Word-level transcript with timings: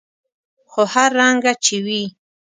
خو 0.71 0.81
هر 0.93 1.09
رنګه 1.19 1.53
چې 1.65 1.75
وي. 1.85 2.03